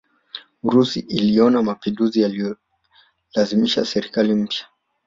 Urusi 0.67 0.99
iliona 1.17 1.57
mapinduzi 1.67 2.17
yaliyolazimisha 2.23 3.85
serikali 3.91 4.33
mpya 4.41 4.65